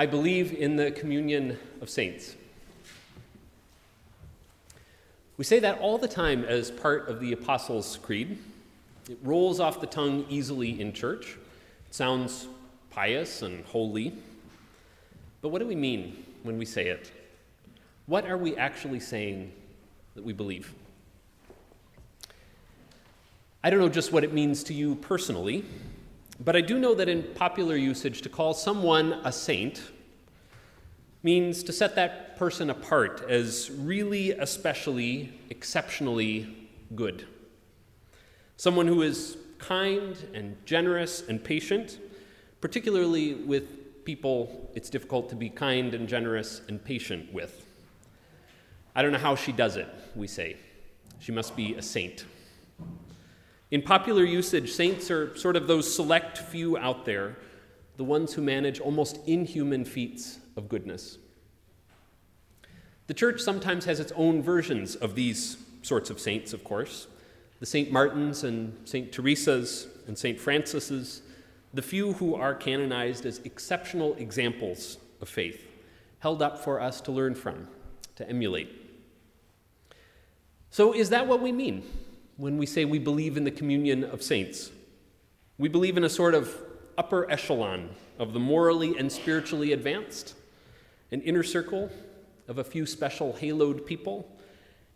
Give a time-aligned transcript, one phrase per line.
[0.00, 2.34] I believe in the communion of saints.
[5.36, 8.38] We say that all the time as part of the Apostles' Creed.
[9.10, 11.36] It rolls off the tongue easily in church.
[11.86, 12.48] It sounds
[12.88, 14.14] pious and holy.
[15.42, 17.12] But what do we mean when we say it?
[18.06, 19.52] What are we actually saying
[20.14, 20.72] that we believe?
[23.62, 25.66] I don't know just what it means to you personally,
[26.40, 29.82] but I do know that in popular usage, to call someone a saint
[31.22, 37.26] means to set that person apart as really, especially, exceptionally good.
[38.56, 41.98] Someone who is kind and generous and patient,
[42.62, 47.66] particularly with people it's difficult to be kind and generous and patient with.
[48.94, 50.56] I don't know how she does it, we say.
[51.18, 52.24] She must be a saint.
[53.70, 57.36] In popular usage, saints are sort of those select few out there,
[57.96, 61.18] the ones who manage almost inhuman feats of goodness.
[63.06, 67.06] The church sometimes has its own versions of these sorts of saints, of course.
[67.60, 67.92] The St.
[67.92, 69.12] Martins and St.
[69.12, 70.40] Teresa's and St.
[70.40, 71.22] Francis's,
[71.72, 75.68] the few who are canonized as exceptional examples of faith,
[76.18, 77.68] held up for us to learn from,
[78.16, 78.70] to emulate.
[80.70, 81.84] So, is that what we mean
[82.40, 84.70] when we say we believe in the communion of saints?
[85.58, 86.56] We believe in a sort of
[86.96, 90.34] upper echelon of the morally and spiritually advanced,
[91.12, 91.90] an inner circle
[92.48, 94.26] of a few special haloed people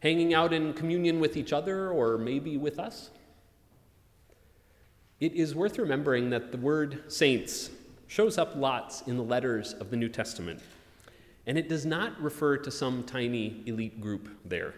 [0.00, 3.10] hanging out in communion with each other or maybe with us.
[5.20, 7.68] It is worth remembering that the word saints
[8.06, 10.60] shows up lots in the letters of the New Testament,
[11.46, 14.74] and it does not refer to some tiny elite group there.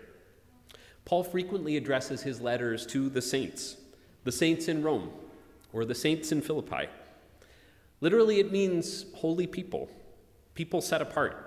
[1.07, 3.77] Paul frequently addresses his letters to the saints,
[4.25, 5.11] the saints in Rome,
[5.73, 6.89] or the saints in Philippi.
[8.01, 9.89] Literally, it means holy people,
[10.55, 11.45] people set apart.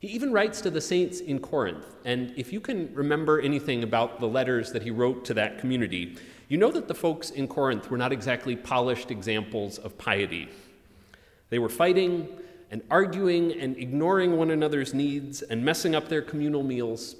[0.00, 4.20] He even writes to the saints in Corinth, and if you can remember anything about
[4.20, 6.16] the letters that he wrote to that community,
[6.48, 10.48] you know that the folks in Corinth were not exactly polished examples of piety.
[11.48, 12.28] They were fighting
[12.70, 17.16] and arguing and ignoring one another's needs and messing up their communal meals,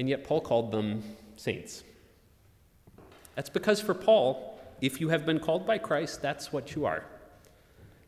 [0.00, 1.02] and yet Paul called them
[1.36, 1.84] saints.
[3.34, 7.04] That's because for Paul, if you have been called by Christ, that's what you are.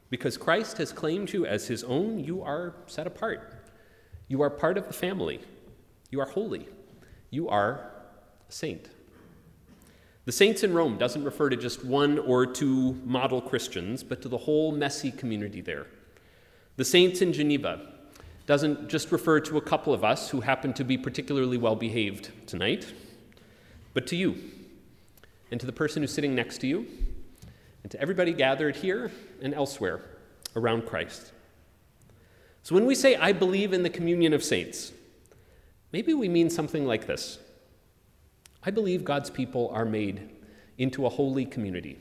[0.08, 3.54] Because Christ has claimed you as his own, you are set apart.
[4.26, 5.40] You are part of the family.
[6.10, 6.66] You are holy.
[7.28, 7.90] You are
[8.48, 8.88] a saint.
[10.24, 14.28] The saints in Rome doesn't refer to just one or two model Christians, but to
[14.28, 15.88] the whole messy community there.
[16.76, 17.92] The saints in Geneva
[18.46, 22.30] doesn't just refer to a couple of us who happen to be particularly well behaved
[22.46, 22.92] tonight,
[23.94, 24.36] but to you,
[25.50, 26.86] and to the person who's sitting next to you,
[27.82, 29.10] and to everybody gathered here
[29.40, 30.00] and elsewhere
[30.56, 31.32] around Christ.
[32.62, 34.92] So when we say, I believe in the communion of saints,
[35.92, 37.38] maybe we mean something like this
[38.64, 40.30] I believe God's people are made
[40.78, 41.98] into a holy community,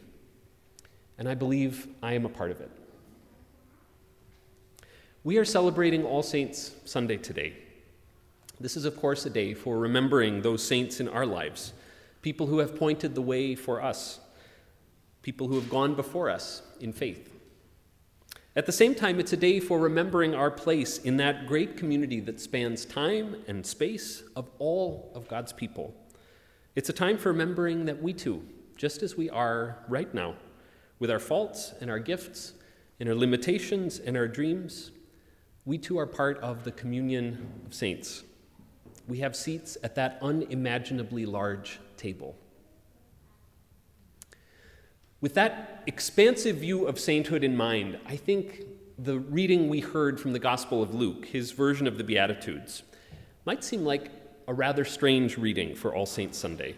[1.17, 2.71] and I believe I am a part of it.
[5.23, 7.53] We are celebrating All Saints Sunday today.
[8.59, 11.73] This is, of course, a day for remembering those saints in our lives,
[12.23, 14.19] people who have pointed the way for us,
[15.21, 17.31] people who have gone before us in faith.
[18.55, 22.19] At the same time, it's a day for remembering our place in that great community
[22.21, 25.93] that spans time and space of all of God's people.
[26.75, 28.43] It's a time for remembering that we too,
[28.75, 30.33] just as we are right now,
[30.97, 32.53] with our faults and our gifts
[32.99, 34.89] and our limitations and our dreams,
[35.65, 38.23] we too are part of the communion of saints.
[39.07, 42.35] We have seats at that unimaginably large table.
[45.19, 48.63] With that expansive view of sainthood in mind, I think
[48.97, 52.83] the reading we heard from the Gospel of Luke, his version of the Beatitudes,
[53.45, 54.09] might seem like
[54.47, 56.75] a rather strange reading for All Saints Sunday.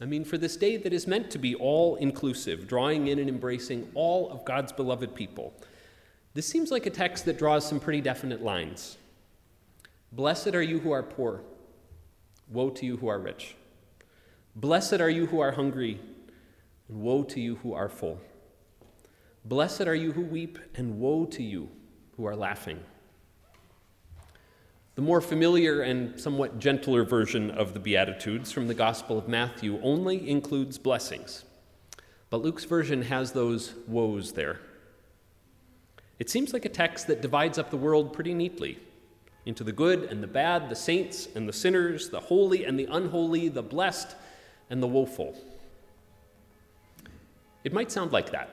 [0.00, 3.28] I mean, for this day that is meant to be all inclusive, drawing in and
[3.28, 5.52] embracing all of God's beloved people,
[6.34, 8.96] this seems like a text that draws some pretty definite lines.
[10.12, 11.42] Blessed are you who are poor,
[12.48, 13.56] woe to you who are rich.
[14.56, 16.00] Blessed are you who are hungry
[16.88, 18.20] and woe to you who are full.
[19.44, 21.70] Blessed are you who weep, and woe to you
[22.16, 22.80] who are laughing.
[24.96, 29.80] The more familiar and somewhat gentler version of the Beatitudes from the Gospel of Matthew
[29.82, 31.44] only includes blessings,
[32.28, 34.60] but Luke's version has those woes there.
[36.20, 38.78] It seems like a text that divides up the world pretty neatly
[39.46, 42.84] into the good and the bad, the saints and the sinners, the holy and the
[42.84, 44.14] unholy, the blessed
[44.68, 45.34] and the woeful.
[47.64, 48.50] It might sound like that.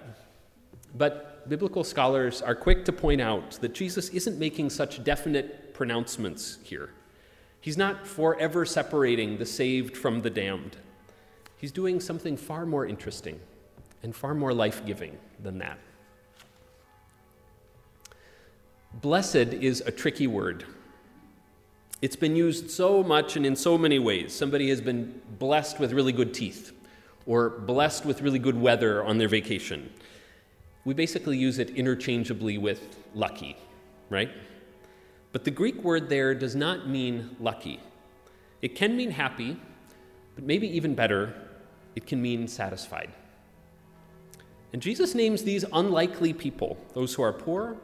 [0.96, 6.60] But biblical scholars are quick to point out that Jesus isn't making such definite pronouncements
[6.63, 6.92] here.
[7.60, 10.78] He's not forever separating the saved from the damned.
[11.58, 13.42] He's doing something far more interesting
[14.04, 15.80] and far more life giving than that.
[19.02, 20.66] Blessed is a tricky word.
[22.02, 24.34] It's been used so much and in so many ways.
[24.34, 26.72] Somebody has been blessed with really good teeth
[27.28, 29.92] or blessed with really good weather on their vacation.
[30.84, 33.56] We basically use it interchangeably with lucky,
[34.10, 34.32] right?
[35.32, 37.80] But the Greek word there does not mean lucky.
[38.64, 39.58] It can mean happy,
[40.34, 41.36] but maybe even better,
[41.96, 43.12] it can mean satisfied.
[44.74, 47.78] And Jesus names these unlikely people, those who are poor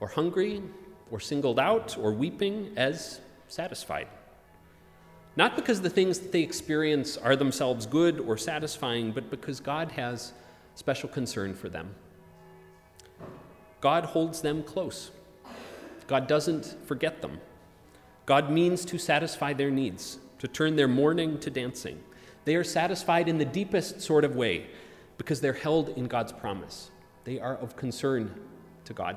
[0.00, 0.62] or hungry
[1.10, 4.08] or singled out or weeping, as satisfied.
[5.36, 9.92] Not because the things that they experience are themselves good or satisfying, but because God
[9.92, 10.32] has
[10.74, 11.94] special concern for them.
[13.80, 15.10] God holds them close.
[16.06, 17.40] God doesn't forget them.
[18.24, 22.02] God means to satisfy their needs, to turn their mourning to dancing.
[22.44, 24.66] They are satisfied in the deepest sort of way
[25.18, 26.90] because they're held in God's promise.
[27.24, 28.34] They are of concern
[28.84, 29.16] to God.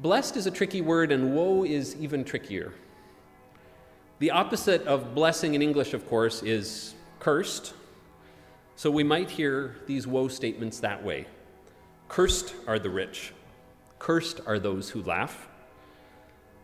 [0.00, 2.72] Blessed is a tricky word, and woe is even trickier.
[4.20, 7.74] The opposite of blessing in English, of course, is cursed.
[8.76, 11.26] So we might hear these woe statements that way
[12.08, 13.32] Cursed are the rich,
[13.98, 15.48] cursed are those who laugh.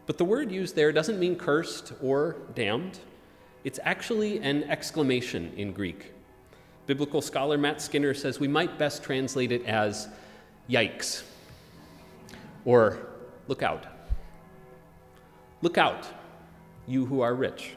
[0.07, 3.01] But the word used there doesn't mean cursed or damned.
[3.65, 6.13] It's actually an exclamation in Greek.
[6.87, 10.09] Biblical scholar Matt Skinner says we might best translate it as
[10.69, 11.25] yikes
[12.65, 13.14] or
[13.49, 13.87] look out.
[15.63, 16.07] Look out,
[16.87, 17.75] you who are rich.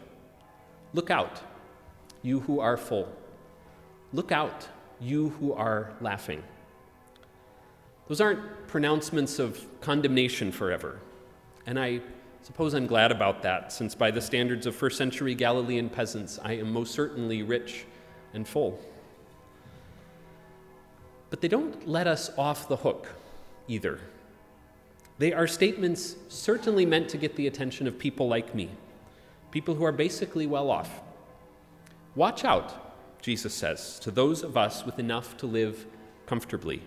[0.93, 1.41] Look out,
[2.21, 3.07] you who are full.
[4.13, 4.67] Look out,
[4.99, 6.43] you who are laughing.
[8.07, 10.99] Those aren't pronouncements of condemnation forever.
[11.65, 12.01] And I
[12.41, 16.53] suppose I'm glad about that, since by the standards of first century Galilean peasants, I
[16.53, 17.85] am most certainly rich
[18.33, 18.79] and full.
[21.29, 23.07] But they don't let us off the hook
[23.67, 23.99] either.
[25.19, 28.69] They are statements certainly meant to get the attention of people like me,
[29.51, 31.01] people who are basically well off.
[32.15, 35.85] Watch out, Jesus says, to those of us with enough to live
[36.27, 36.83] comfortably.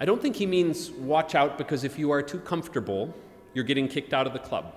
[0.00, 3.14] I don't think he means watch out because if you are too comfortable,
[3.54, 4.74] you're getting kicked out of the club.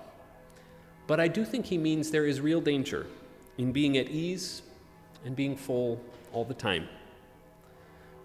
[1.06, 3.06] But I do think he means there is real danger
[3.58, 4.62] in being at ease
[5.24, 6.00] and being full
[6.32, 6.88] all the time.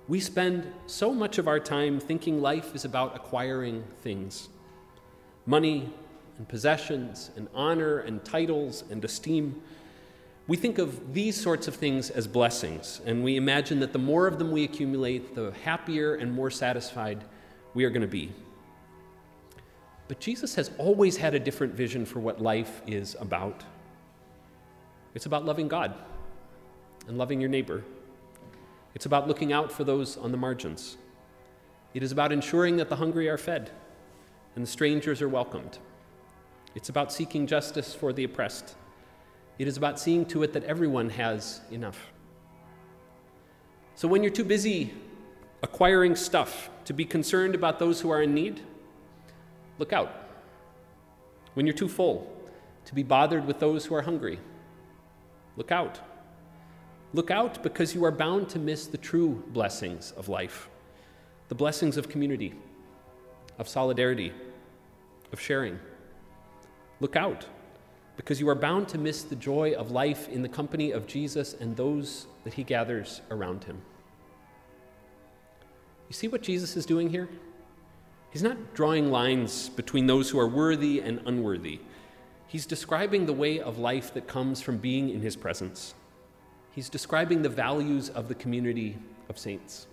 [0.07, 4.49] We spend so much of our time thinking life is about acquiring things
[5.47, 5.93] money
[6.37, 9.61] and possessions and honor and titles and esteem.
[10.47, 14.27] We think of these sorts of things as blessings, and we imagine that the more
[14.27, 17.23] of them we accumulate, the happier and more satisfied
[17.73, 18.31] we are going to be.
[20.07, 23.63] But Jesus has always had a different vision for what life is about.
[25.15, 25.95] It's about loving God
[27.07, 27.83] and loving your neighbor.
[28.95, 30.97] It's about looking out for those on the margins.
[31.93, 33.69] It is about ensuring that the hungry are fed
[34.55, 35.77] and the strangers are welcomed.
[36.73, 38.75] It's about seeking justice for the oppressed
[39.57, 42.11] it is about seeing to it that everyone has enough.
[43.95, 44.93] So when you're too busy
[45.63, 48.59] acquiring stuff to be concerned about those who are in need,
[49.79, 50.11] look out.
[51.53, 52.31] When you're too full
[52.85, 54.39] to be bothered with those who are hungry,
[55.55, 55.99] look out.
[57.15, 60.67] Look out because you are bound to miss the true blessings of life
[61.47, 62.53] the blessings of community,
[63.57, 64.33] of solidarity,
[65.31, 65.79] of sharing.
[66.99, 67.45] Look out
[68.17, 71.53] because you are bound to miss the joy of life in the company of Jesus
[71.53, 73.79] and those that he gathers around him.
[76.09, 77.29] You see what Jesus is doing here?
[78.31, 81.79] He's not drawing lines between those who are worthy and unworthy.
[82.47, 85.93] He's describing the way of life that comes from being in his presence.
[86.75, 88.97] He's describing the values of the community
[89.29, 89.87] of saints.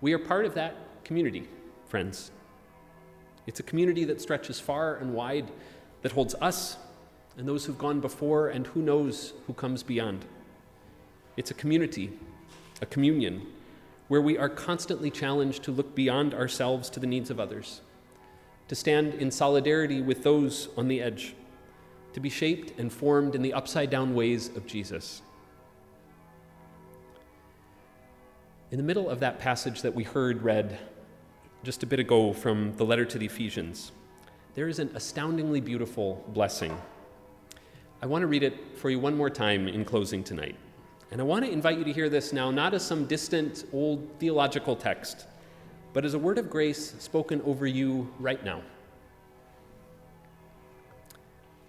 [0.00, 1.48] We are part of that community,
[1.88, 2.30] friends.
[3.48, 5.50] It's a community that stretches far and wide
[6.02, 6.76] that holds us
[7.36, 10.24] and those who've gone before and who knows who comes beyond.
[11.36, 12.12] It's a community,
[12.80, 13.44] a communion,
[14.06, 17.80] where we are constantly challenged to look beyond ourselves to the needs of others,
[18.68, 21.34] to stand in solidarity with those on the edge,
[22.12, 25.22] to be shaped and formed in the upside down ways of Jesus.
[28.70, 30.78] In the middle of that passage that we heard read
[31.62, 33.92] just a bit ago from the letter to the Ephesians,
[34.54, 36.76] there is an astoundingly beautiful blessing.
[38.02, 40.56] I want to read it for you one more time in closing tonight.
[41.10, 44.08] And I want to invite you to hear this now, not as some distant old
[44.18, 45.26] theological text,
[45.92, 48.62] but as a word of grace spoken over you right now.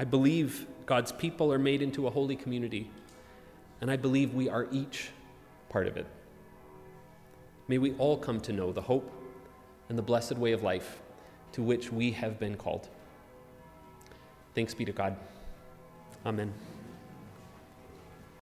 [0.00, 2.90] I believe God's people are made into a holy community,
[3.82, 5.10] and I believe we are each
[5.68, 6.06] part of it.
[7.68, 9.12] May we all come to know the hope
[9.90, 11.02] and the blessed way of life
[11.52, 12.88] to which we have been called.
[14.54, 15.18] Thanks be to God.
[16.24, 16.54] Amen.